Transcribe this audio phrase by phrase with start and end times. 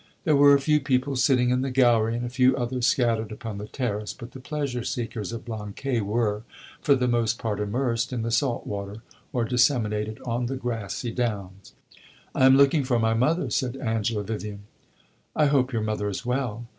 [0.23, 3.59] There were a few people sitting in the gallery, and a few others scattered upon
[3.59, 6.41] the terrace; but the pleasure seekers of Blanquais were,
[6.81, 11.73] for the most part, immersed in the salt water or disseminated on the grassy downs.
[12.33, 14.61] "I am looking for my mother," said Angela Vivian.
[15.35, 16.65] "I hope your mother is well."